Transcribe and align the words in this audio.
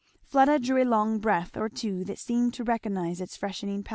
Fleda 0.25 0.57
drew 0.57 0.81
a 0.81 0.83
long 0.83 1.19
breath 1.19 1.55
or 1.55 1.69
two 1.69 2.03
that 2.05 2.17
seemed 2.17 2.55
to 2.55 2.63
recognize 2.63 3.21
its 3.21 3.37
freshening 3.37 3.83
power. 3.83 3.89